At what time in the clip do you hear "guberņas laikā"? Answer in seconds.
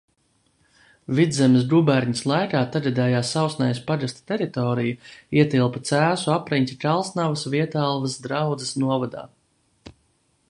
1.73-2.61